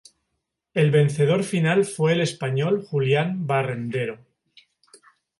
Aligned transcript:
El 0.73 0.89
vencedor 0.89 1.43
final 1.43 1.85
fue 1.85 2.13
el 2.13 2.21
español 2.21 2.83
Julián 2.83 3.45
Berrendero. 3.45 4.17